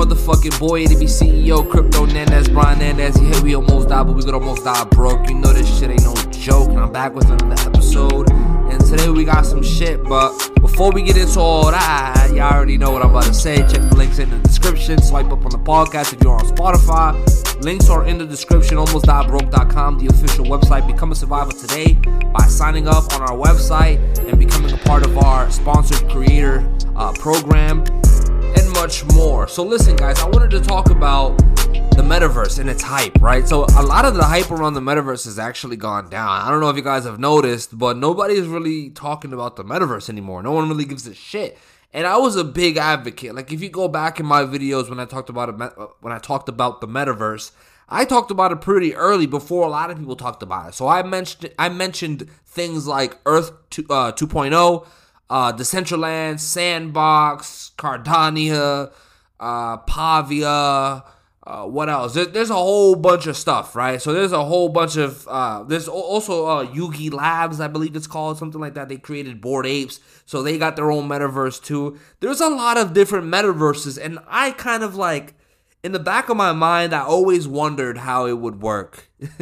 [0.00, 3.14] motherfucking boy, ADB CEO, Crypto Nandez, Brian Nandez.
[3.20, 5.28] Yeah, we almost died, but we could almost die broke.
[5.28, 8.30] You know this shit ain't no joke, and I'm back with another episode.
[8.32, 12.78] And today we got some shit, but before we get into all that, y'all already
[12.78, 13.56] know what I'm about to say.
[13.56, 15.02] Check the links in the description.
[15.02, 17.12] Swipe up on the podcast if you're on Spotify.
[17.62, 18.78] Links are in the description.
[18.78, 20.86] AlmostDiedBroke.com, the official website.
[20.86, 21.92] Become a survivor today
[22.32, 27.12] by signing up on our website and becoming a part of our sponsored creator uh,
[27.12, 27.84] program
[28.80, 29.46] much more.
[29.46, 33.46] So, listen, guys, I wanted to talk about the metaverse and its hype, right?
[33.46, 36.30] So, a lot of the hype around the metaverse has actually gone down.
[36.30, 39.64] I don't know if you guys have noticed, but nobody is really talking about the
[39.64, 40.42] metaverse anymore.
[40.42, 41.58] No one really gives a shit.
[41.92, 43.34] And I was a big advocate.
[43.34, 46.18] Like if you go back in my videos when I talked about it, when I
[46.18, 47.50] talked about the metaverse,
[47.86, 50.74] I talked about it pretty early before a lot of people talked about it.
[50.74, 54.86] So I mentioned I mentioned things like Earth 2, uh, 2.0,
[55.30, 58.92] uh, Decentraland, Sandbox, Cardania,
[59.38, 61.04] uh, Pavia,
[61.46, 62.12] uh, what else?
[62.14, 64.00] There, there's a whole bunch of stuff, right?
[64.00, 68.06] So there's a whole bunch of uh, there's also uh, Yuga Labs, I believe it's
[68.06, 68.88] called something like that.
[68.88, 71.98] They created Bored Apes, so they got their own metaverse too.
[72.20, 75.34] There's a lot of different metaverses, and I kind of like
[75.82, 79.08] in the back of my mind, I always wondered how it would work.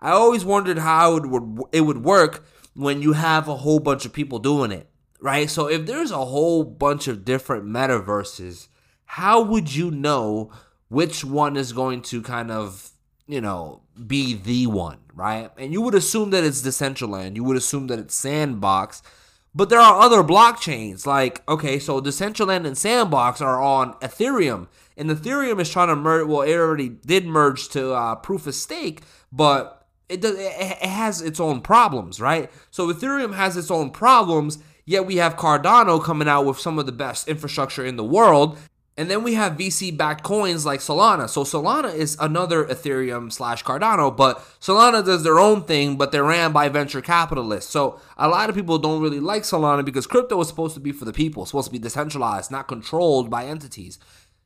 [0.00, 4.06] I always wondered how it would it would work when you have a whole bunch
[4.06, 4.88] of people doing it,
[5.22, 5.48] right?
[5.48, 8.68] So if there's a whole bunch of different metaverses,
[9.06, 10.52] how would you know?
[10.92, 12.90] which one is going to kind of,
[13.26, 15.50] you know, be the one, right?
[15.56, 19.02] And you would assume that it's Decentraland, you would assume that it's Sandbox,
[19.54, 21.06] but there are other blockchains.
[21.06, 26.26] Like, okay, so Decentraland and Sandbox are on Ethereum, and Ethereum is trying to merge.
[26.26, 29.00] Well, it already did merge to uh, Proof of Stake,
[29.32, 30.36] but it does.
[30.38, 32.50] It has its own problems, right?
[32.70, 34.58] So Ethereum has its own problems.
[34.92, 38.58] Yet we have Cardano coming out with some of the best infrastructure in the world,
[38.98, 41.30] and then we have VC backed coins like Solana.
[41.30, 46.22] So Solana is another Ethereum slash Cardano, but Solana does their own thing, but they're
[46.22, 47.70] ran by venture capitalists.
[47.70, 50.92] So a lot of people don't really like Solana because crypto is supposed to be
[50.92, 53.98] for the people, supposed to be decentralized, not controlled by entities.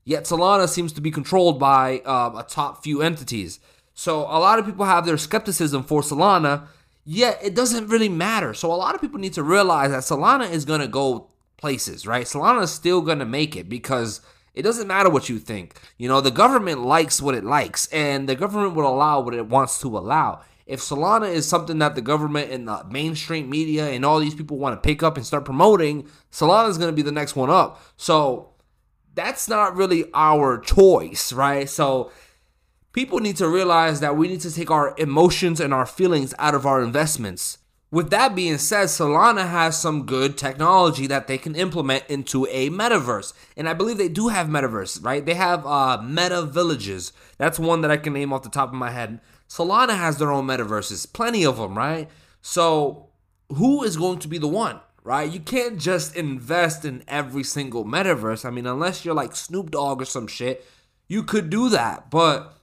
[0.04, 3.58] Yet Solana seems to be controlled by uh, a top few entities.
[3.94, 6.68] So a lot of people have their skepticism for Solana,
[7.06, 8.53] yet it doesn't really matter.
[8.53, 12.06] So a lot of people need to realize that Solana is going to go places,
[12.06, 12.27] right?
[12.27, 14.21] Solana is still going to make it because
[14.53, 15.81] it doesn't matter what you think.
[15.97, 19.47] You know, the government likes what it likes, and the government will allow what it
[19.47, 20.41] wants to allow.
[20.67, 24.59] If Solana is something that the government and the mainstream media and all these people
[24.59, 27.50] want to pick up and start promoting, Solana is going to be the next one
[27.50, 27.81] up.
[27.97, 28.50] So
[29.15, 31.69] that's not really our choice, right?
[31.69, 32.11] So
[32.96, 36.54] people need to realize that we need to take our emotions and our feelings out
[36.54, 37.58] of our investments.
[37.90, 42.70] With that being said, Solana has some good technology that they can implement into a
[42.70, 43.34] metaverse.
[43.54, 45.24] And I believe they do have metaverse, right?
[45.24, 47.12] They have uh, meta villages.
[47.36, 49.20] That's one that I can name off the top of my head.
[49.46, 52.08] Solana has their own metaverses, plenty of them, right?
[52.40, 53.10] So,
[53.50, 55.30] who is going to be the one, right?
[55.30, 58.46] You can't just invest in every single metaverse.
[58.46, 60.66] I mean, unless you're like Snoop Dogg or some shit,
[61.08, 62.10] you could do that.
[62.10, 62.56] But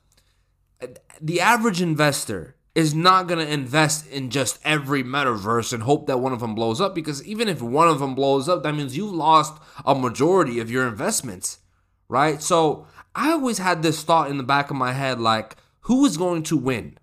[1.21, 6.19] the average investor, is not going to invest in just every metaverse and hope that
[6.19, 8.97] one of them blows up because even if one of them blows up, that means
[8.97, 11.59] you've lost a majority of your investments,
[12.07, 12.41] right?
[12.41, 16.17] So I always had this thought in the back of my head like, who is
[16.17, 16.97] going to win,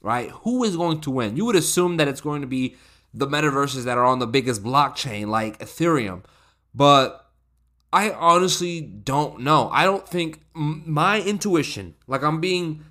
[0.00, 0.30] right?
[0.30, 1.36] Who is going to win?
[1.36, 2.76] You would assume that it's going to be
[3.12, 6.22] the metaverses that are on the biggest blockchain like Ethereum,
[6.72, 7.32] but
[7.92, 9.70] I honestly don't know.
[9.72, 12.84] I don't think my intuition, like I'm being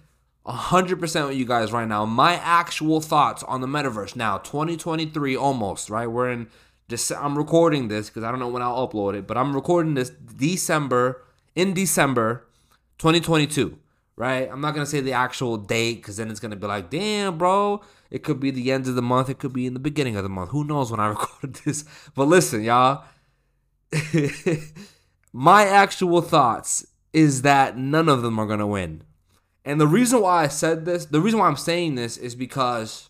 [0.46, 2.06] 100% with you guys right now.
[2.06, 6.08] My actual thoughts on the metaverse now, 2023 almost, right?
[6.08, 6.48] We're in
[7.18, 10.12] I'm recording this because I don't know when I'll upload it, but I'm recording this
[10.12, 11.24] December
[11.56, 12.46] in December
[13.00, 13.80] 2022,
[14.16, 14.48] right?
[14.52, 17.82] I'm not gonna say the actual date because then it's gonna be like, damn, bro,
[18.12, 20.22] it could be the end of the month, it could be in the beginning of
[20.22, 20.52] the month.
[20.52, 21.86] Who knows when I recorded this?
[22.14, 23.04] But listen, y'all,
[25.34, 29.02] my actual thoughts is that none of them are gonna win.
[29.66, 33.10] And the reason why I said this, the reason why I'm saying this is because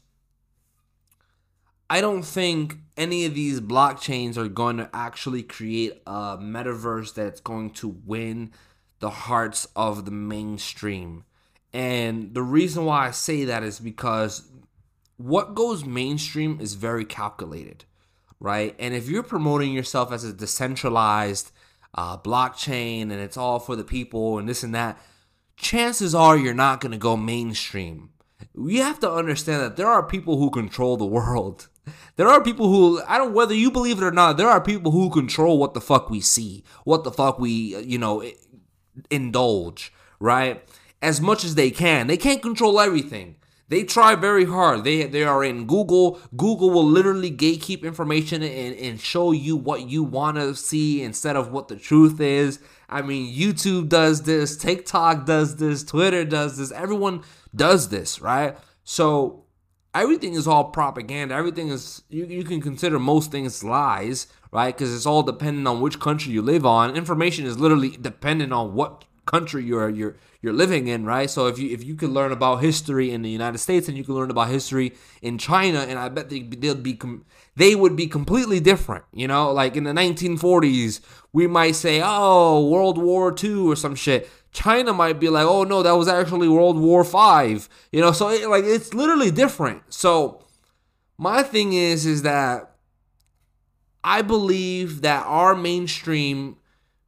[1.89, 7.41] I don't think any of these blockchains are going to actually create a metaverse that's
[7.41, 8.51] going to win
[8.99, 11.25] the hearts of the mainstream.
[11.73, 14.47] And the reason why I say that is because
[15.17, 17.83] what goes mainstream is very calculated,
[18.39, 18.73] right?
[18.79, 21.51] And if you're promoting yourself as a decentralized
[21.93, 24.97] uh, blockchain and it's all for the people and this and that,
[25.57, 28.09] chances are you're not going to go mainstream.
[28.53, 31.67] We have to understand that there are people who control the world.
[32.15, 34.37] There are people who I don't whether you believe it or not.
[34.37, 37.97] There are people who control what the fuck we see, what the fuck we you
[37.97, 38.23] know
[39.09, 40.63] indulge, right?
[41.01, 42.07] As much as they can.
[42.07, 43.35] They can't control everything.
[43.67, 44.83] They try very hard.
[44.83, 46.19] They they are in Google.
[46.35, 51.35] Google will literally gatekeep information and, and show you what you want to see instead
[51.35, 52.59] of what the truth is.
[52.89, 56.71] I mean, YouTube does this, TikTok does this, Twitter does this.
[56.71, 57.23] Everyone
[57.55, 58.57] does this, right?
[58.83, 59.45] So
[59.93, 61.33] everything is all propaganda.
[61.33, 64.75] Everything is you, you can consider most things lies, right?
[64.75, 66.95] Because it's all dependent on which country you live on.
[66.95, 71.29] Information is literally dependent on what country you're you're you're living in, right?
[71.29, 74.03] So if you if you could learn about history in the United States and you
[74.03, 77.25] can learn about history in China, and I bet they, they'll be com-
[77.55, 79.05] they would be completely different.
[79.13, 81.01] You know, like in the 1940s,
[81.33, 84.29] we might say, "Oh, World War II" or some shit.
[84.51, 88.29] China might be like, "Oh no, that was actually World War Five." You know, so
[88.29, 89.81] it, like it's literally different.
[89.89, 90.43] So
[91.17, 92.75] my thing is, is that
[94.03, 96.57] I believe that our mainstream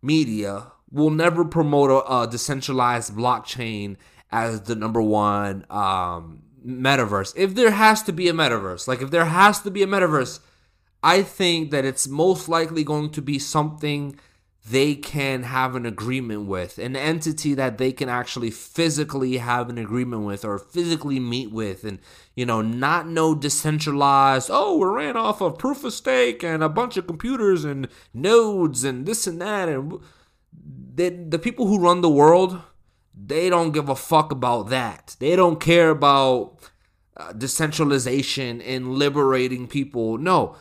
[0.01, 3.97] media will never promote a, a decentralized blockchain
[4.31, 7.33] as the number one um, metaverse.
[7.35, 10.39] If there has to be a metaverse, like if there has to be a metaverse,
[11.03, 14.19] I think that it's most likely going to be something
[14.69, 19.77] they can have an agreement with, an entity that they can actually physically have an
[19.77, 21.99] agreement with or physically meet with, and
[22.35, 26.67] you know, not no decentralized, oh, we ran off of proof of stake and a
[26.67, 29.99] bunch of computers and nodes and this and that and
[30.95, 32.61] they, the people who run the world,
[33.13, 35.15] they don't give a fuck about that.
[35.19, 36.57] They don't care about
[37.15, 40.17] uh, decentralization and liberating people.
[40.17, 40.55] No,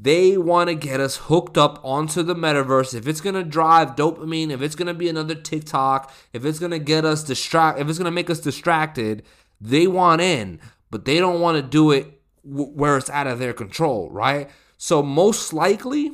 [0.00, 2.94] they want to get us hooked up onto the metaverse.
[2.94, 7.04] If it's gonna drive dopamine, if it's gonna be another TikTok, if it's gonna get
[7.04, 9.22] us distract, if it's gonna make us distracted,
[9.60, 10.60] they want in,
[10.90, 14.48] but they don't want to do it w- where it's out of their control, right?
[14.76, 16.12] So most likely,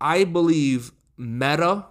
[0.00, 1.86] I believe Meta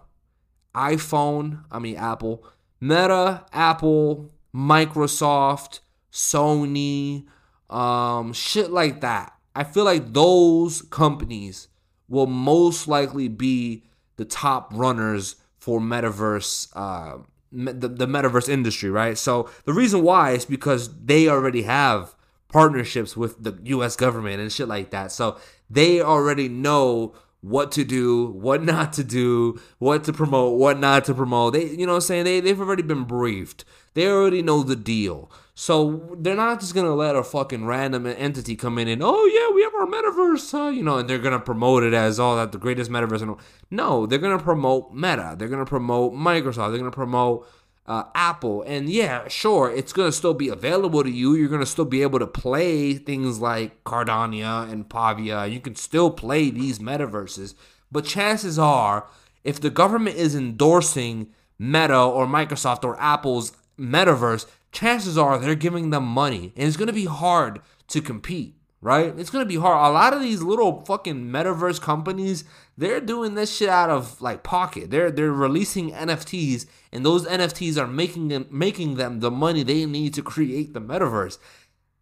[0.76, 2.44] iPhone, I mean Apple,
[2.80, 5.80] Meta, Apple, Microsoft,
[6.12, 7.26] Sony,
[7.70, 9.34] um, shit like that.
[9.56, 11.68] I feel like those companies
[12.08, 13.84] will most likely be
[14.18, 17.20] the top runners for metaverse, uh,
[17.52, 19.18] the, the metaverse industry, right?
[19.18, 22.16] So the reason why is because they already have
[22.50, 23.96] partnerships with the U.S.
[23.96, 25.12] government and shit like that.
[25.12, 25.38] So
[25.70, 31.06] they already know what to do, what not to do, what to promote, what not
[31.06, 31.54] to promote.
[31.54, 33.66] They, you know, I'm saying they they've already been briefed.
[33.94, 35.30] They already know the deal.
[35.54, 39.54] So they're not just gonna let a fucking random entity come in and oh yeah,
[39.54, 42.38] we have our metaverse, uh, you know, and they're gonna promote it as all oh,
[42.38, 43.38] that the greatest metaverse.
[43.70, 45.36] No, they're gonna promote Meta.
[45.38, 46.70] They're gonna promote Microsoft.
[46.70, 47.48] They're gonna promote
[47.92, 48.64] uh, Apple.
[48.66, 51.36] And yeah, sure, it's going to still be available to you.
[51.36, 55.46] You're going to still be able to play things like Cardania and Pavia.
[55.46, 57.54] You can still play these metaverses.
[57.92, 59.08] But chances are,
[59.44, 65.90] if the government is endorsing Meta or Microsoft or Apple's metaverse, chances are they're giving
[65.90, 66.54] them money.
[66.56, 67.60] And it's going to be hard
[67.90, 69.14] to compete right?
[69.18, 69.90] It's gonna be hard.
[69.90, 72.44] A lot of these little fucking metaverse companies,
[72.78, 74.90] they're doing this shit out of like pocket.
[74.90, 79.86] They're they're releasing NFTs, and those NFTs are making them making them the money they
[79.86, 81.38] need to create the metaverse.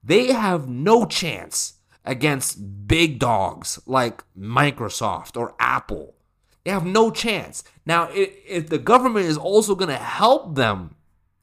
[0.03, 1.73] They have no chance
[2.05, 6.15] against big dogs like Microsoft or Apple.
[6.63, 7.63] They have no chance.
[7.85, 10.95] Now, if, the government is also gonna help them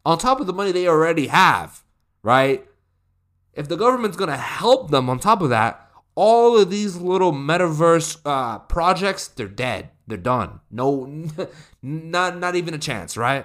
[0.04, 1.82] on top of the money they already have,
[2.22, 2.66] right?
[3.56, 7.32] If the government's going to help them on top of that, all of these little
[7.32, 9.90] metaverse uh, projects, they're dead.
[10.06, 10.60] They're done.
[10.70, 11.06] No,
[11.82, 13.44] not not even a chance, right?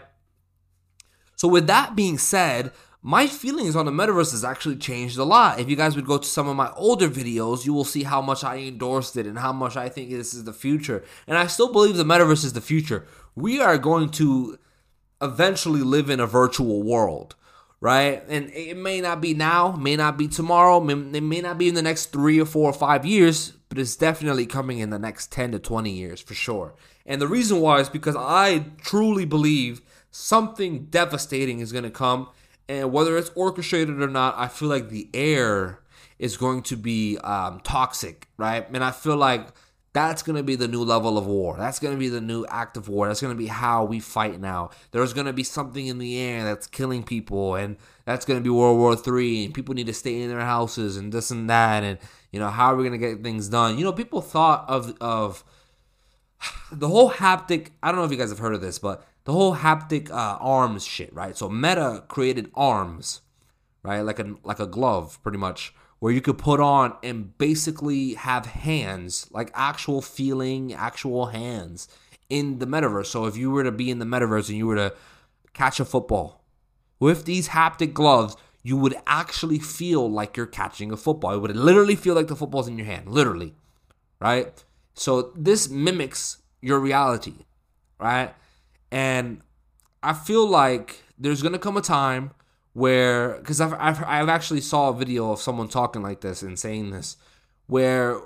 [1.36, 5.60] So with that being said, my feelings on the metaverse has actually changed a lot.
[5.60, 8.22] If you guys would go to some of my older videos, you will see how
[8.22, 11.04] much I endorsed it and how much I think this is the future.
[11.26, 13.08] And I still believe the metaverse is the future.
[13.34, 14.60] We are going to
[15.20, 17.36] eventually live in a virtual world
[17.82, 18.24] right?
[18.30, 21.68] And it may not be now, may not be tomorrow, may, it may not be
[21.68, 25.00] in the next three or four or five years, but it's definitely coming in the
[25.00, 26.76] next 10 to 20 years for sure.
[27.06, 32.30] And the reason why is because I truly believe something devastating is going to come.
[32.70, 35.80] And whether it's orchestrated or not, I feel like the air
[36.20, 38.68] is going to be um, toxic, right?
[38.72, 39.48] And I feel like
[39.94, 41.58] that's going to be the new level of war.
[41.58, 43.08] That's going to be the new act of war.
[43.08, 44.70] That's going to be how we fight now.
[44.92, 48.44] There's going to be something in the air that's killing people, and that's going to
[48.44, 49.46] be World War Three.
[49.46, 51.98] And people need to stay in their houses, and this and that, and
[52.32, 53.78] you know how are we going to get things done?
[53.78, 55.44] You know, people thought of of
[56.72, 57.72] the whole haptic.
[57.84, 60.38] I don't know if you guys have heard of this, but the whole haptic uh,
[60.40, 61.36] arms shit, right?
[61.36, 63.22] So Meta created arms,
[63.84, 68.16] right, like a like a glove, pretty much where you could put on and basically
[68.16, 71.88] have hands, like actual feeling, actual hands
[72.28, 73.06] in the metaverse.
[73.06, 74.96] So if you were to be in the metaverse and you were to
[75.54, 76.44] catch a football.
[77.00, 81.36] With these haptic gloves, you would actually feel like you're catching a football.
[81.36, 83.54] It would literally feel like the football's in your hand, literally,
[84.20, 84.52] right?
[84.96, 87.46] So this mimics your reality,
[88.00, 88.34] right?
[88.92, 89.42] And
[90.02, 92.32] I feel like there's gonna come a time
[92.74, 96.58] where, because I've, I've I've actually saw a video of someone talking like this and
[96.58, 97.18] saying this,
[97.68, 98.20] where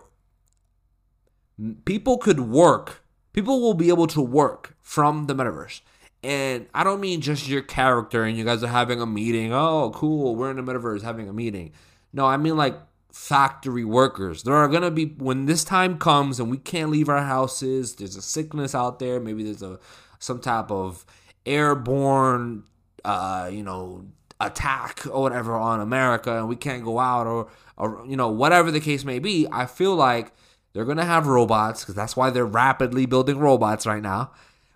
[1.85, 5.81] people could work, people will be able to work from the metaverse.
[6.23, 9.53] And I don't mean just your character and you guys are having a meeting.
[9.53, 11.71] Oh, cool, we're in the metaverse having a meeting.
[12.13, 12.75] No, I mean like
[13.11, 14.43] factory workers.
[14.43, 17.95] There are gonna be when this time comes and we can't leave our houses.
[17.95, 19.19] There's a sickness out there.
[19.19, 19.79] Maybe there's a
[20.19, 21.05] some type of
[21.45, 22.63] airborne,
[23.03, 24.05] uh, you know,
[24.39, 28.71] attack or whatever on America, and we can't go out or or you know whatever
[28.71, 29.47] the case may be.
[29.51, 30.33] I feel like
[30.73, 34.31] they're gonna have robots because that's why they're rapidly building robots right now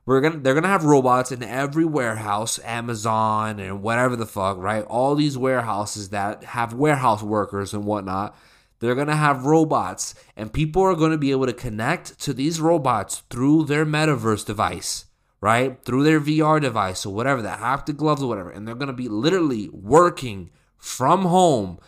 [0.10, 4.84] we're gonna they're gonna have robots in every warehouse, Amazon and whatever the fuck, right?
[4.86, 8.36] All these warehouses that have warehouse workers and whatnot.
[8.80, 13.22] They're gonna have robots, and people are gonna be able to connect to these robots
[13.30, 15.06] through their metaverse device,
[15.42, 15.84] right?
[15.84, 19.10] Through their VR device or whatever, that haptic gloves or whatever, and they're gonna be
[19.10, 21.80] literally working from home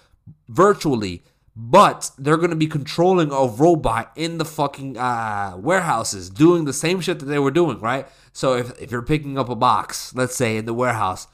[0.48, 1.24] virtually
[1.56, 7.02] but they're to be controlling a robot in the fucking uh, warehouses doing the same
[7.02, 8.08] shit that they were doing, right?
[8.32, 11.28] So if, if you're picking up a box, let's say in the warehouse,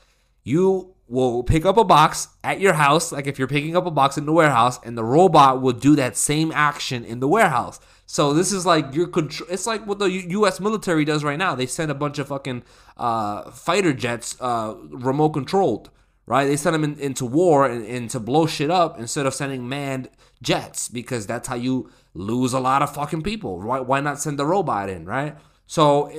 [0.44, 3.92] you will pick up a box at your house, like if you're picking up a
[3.92, 7.80] box in the warehouse, and the robot will do that same action in the warehouse.
[8.08, 9.48] So this is like your control.
[9.52, 10.60] It's like what the U.S.
[10.60, 11.54] military does right now.
[11.54, 12.64] They send a bunch of fucking
[12.96, 15.92] uh, fighter jets, uh, remote controlled
[16.28, 16.46] right?
[16.46, 19.68] They send them in, into war and, and to blow shit up instead of sending
[19.68, 20.10] manned
[20.44, 23.60] jets because that's how you lose a lot of fucking people.
[23.60, 25.36] Why, why not send the robot in, right?
[25.66, 26.12] So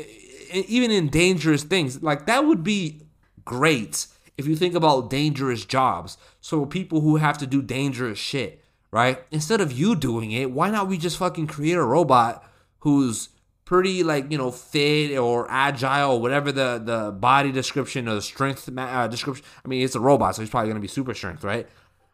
[0.53, 3.03] even in dangerous things, like that would be
[3.45, 6.17] great if you think about dangerous jobs.
[6.41, 9.19] So people who have to do dangerous shit, right?
[9.31, 12.45] Instead of you doing it, why not we just fucking create a robot
[12.81, 13.31] who's
[13.69, 18.23] pretty like you know fit or agile or whatever the the body description or the
[18.23, 21.13] strength uh, description i mean it's a robot so he's probably going to be super
[21.13, 21.69] strength right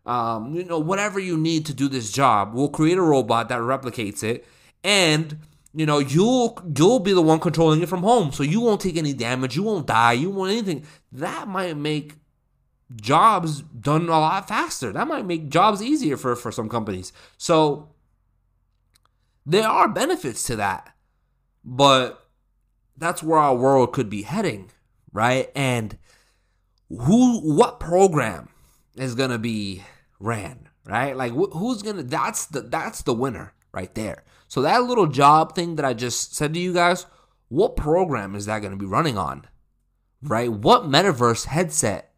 [0.05, 3.61] um, you know whatever you need to do this job we'll create a robot that
[3.61, 4.45] replicates it
[4.83, 5.39] and
[5.73, 8.97] you know you'll you'll be the one controlling it from home so you won't take
[8.97, 12.15] any damage you won't die you won't anything that might make
[12.97, 17.89] jobs done a lot faster that might make jobs easier for for some companies so
[19.47, 20.95] there are benefits to that
[21.65, 22.25] but
[22.97, 24.71] that's where our world could be heading,
[25.13, 25.51] right?
[25.55, 25.97] And
[26.89, 28.49] who, what program
[28.97, 29.83] is gonna be
[30.21, 31.17] ran, right?
[31.17, 32.03] Like wh- who's gonna?
[32.03, 34.25] That's the that's the winner right there.
[34.47, 37.07] So that little job thing that I just said to you guys,
[37.49, 39.47] what program is that gonna be running on,
[40.23, 40.53] right?
[40.53, 42.14] What metaverse headset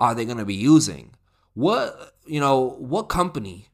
[0.00, 1.14] are they gonna be using?
[1.54, 2.76] What you know?
[2.78, 3.68] What company?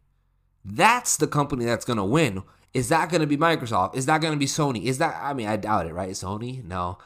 [0.65, 3.97] That's the company that's gonna win is that going to be Microsoft?
[3.97, 4.85] Is that going to be Sony?
[4.85, 6.11] Is that, I mean, I doubt it, right?
[6.11, 6.65] Sony?
[6.65, 6.99] No.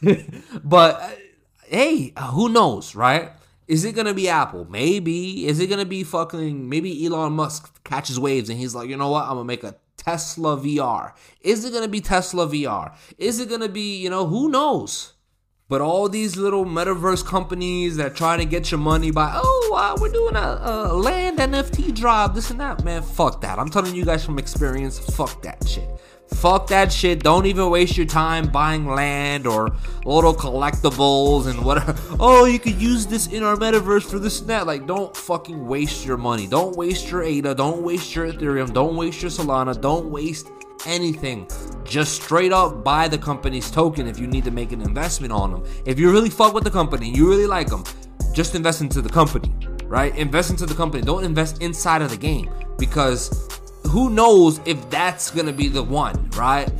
[0.64, 1.18] but
[1.66, 3.32] hey, who knows, right?
[3.66, 4.66] Is it going to be Apple?
[4.70, 5.46] Maybe.
[5.46, 8.96] Is it going to be fucking, maybe Elon Musk catches waves and he's like, you
[8.96, 9.24] know what?
[9.24, 11.12] I'm going to make a Tesla VR.
[11.40, 12.94] Is it going to be Tesla VR?
[13.18, 15.14] Is it going to be, you know, who knows?
[15.72, 19.98] But all these little metaverse companies that try to get your money by, oh, uh,
[19.98, 23.58] we're doing a, a, land NFT drop, this and that, man, fuck that.
[23.58, 25.88] I'm telling you guys from experience, fuck that shit.
[26.28, 27.22] Fuck that shit.
[27.22, 29.74] Don't even waste your time buying land or
[30.04, 31.96] little collectibles and whatever.
[32.20, 34.66] Oh, you could use this in our metaverse for this and that.
[34.66, 36.46] Like, don't fucking waste your money.
[36.46, 37.54] Don't waste your ADA.
[37.54, 38.74] Don't waste your Ethereum.
[38.74, 39.80] Don't waste your Solana.
[39.80, 40.48] Don't waste
[40.86, 41.48] anything.
[41.84, 45.52] Just straight up buy the company's token if you need to make an investment on
[45.52, 45.64] them.
[45.86, 47.84] If you really fuck with the company, you really like them,
[48.32, 49.52] just invest into the company,
[49.84, 50.16] right?
[50.16, 51.02] Invest into the company.
[51.02, 53.48] Don't invest inside of the game because
[53.88, 56.70] who knows if that's gonna be the one, right?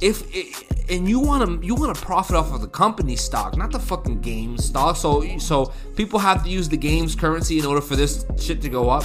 [0.00, 3.56] If it, and you want to you want to profit off of the company stock,
[3.56, 4.96] not the fucking game stock.
[4.96, 8.68] So so people have to use the game's currency in order for this shit to
[8.68, 9.04] go up.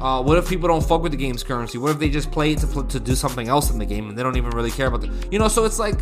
[0.00, 1.78] Uh, what if people don't fuck with the game's currency?
[1.78, 4.18] What if they just play it to, to do something else in the game and
[4.18, 5.48] they don't even really care about the, you know?
[5.48, 5.98] So it's like,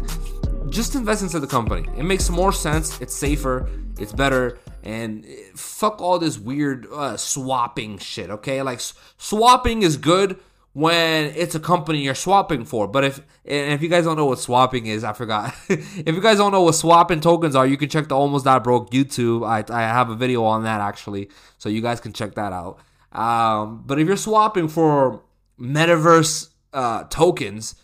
[0.68, 1.86] just invest into the company.
[1.96, 3.00] It makes more sense.
[3.00, 3.68] It's safer.
[3.98, 4.58] It's better.
[4.82, 5.24] And
[5.54, 8.30] fuck all this weird uh, swapping shit.
[8.30, 8.80] Okay, like
[9.16, 10.38] swapping is good
[10.72, 12.86] when it's a company you're swapping for.
[12.86, 15.54] But if and if you guys don't know what swapping is, I forgot.
[15.68, 18.62] if you guys don't know what swapping tokens are, you can check the Almost Died
[18.62, 19.46] Broke YouTube.
[19.46, 22.78] I I have a video on that actually, so you guys can check that out.
[23.14, 25.22] Um, but if you're swapping for
[25.58, 27.76] metaverse uh, tokens,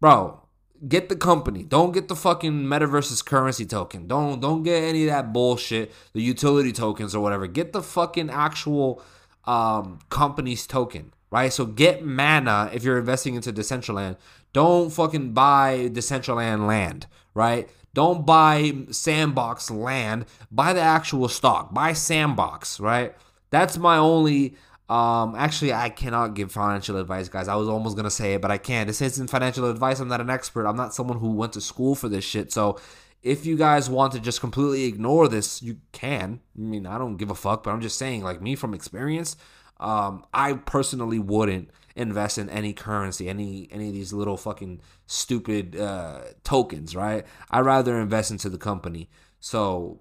[0.00, 0.42] bro,
[0.88, 1.62] get the company.
[1.62, 4.06] Don't get the fucking metaverse's currency token.
[4.06, 7.46] Don't don't get any of that bullshit, the utility tokens or whatever.
[7.46, 9.02] Get the fucking actual
[9.44, 11.52] um company's token, right?
[11.52, 14.16] So get mana if you're investing into Decentraland.
[14.52, 17.68] Don't fucking buy Decentraland land, right?
[17.94, 20.24] Don't buy Sandbox land.
[20.50, 21.74] Buy the actual stock.
[21.74, 23.14] Buy Sandbox, right?
[23.52, 24.56] That's my only
[24.92, 27.48] um, actually, I cannot give financial advice, guys.
[27.48, 28.86] I was almost gonna say it, but I can't.
[28.86, 30.00] This isn't financial advice.
[30.00, 30.66] I'm not an expert.
[30.66, 32.52] I'm not someone who went to school for this shit.
[32.52, 32.78] So,
[33.22, 36.40] if you guys want to just completely ignore this, you can.
[36.54, 39.36] I mean, I don't give a fuck, but I'm just saying, like me from experience,
[39.80, 45.74] um, I personally wouldn't invest in any currency, any any of these little fucking stupid
[45.74, 47.24] uh, tokens, right?
[47.50, 49.08] I'd rather invest into the company.
[49.40, 50.00] So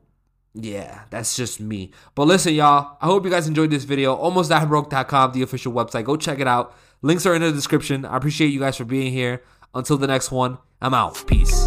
[0.53, 1.91] yeah, that's just me.
[2.15, 4.15] But listen, y'all, I hope you guys enjoyed this video.
[4.17, 6.03] AlmostDiedBroke.com, the official website.
[6.03, 6.75] Go check it out.
[7.01, 8.05] Links are in the description.
[8.05, 9.43] I appreciate you guys for being here.
[9.73, 11.23] Until the next one, I'm out.
[11.27, 11.65] Peace.